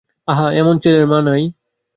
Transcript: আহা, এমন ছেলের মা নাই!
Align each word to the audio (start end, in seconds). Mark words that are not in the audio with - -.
আহা, 0.27 0.47
এমন 0.53 0.75
ছেলের 0.83 1.05
মা 1.07 1.19
নাই! 1.21 1.43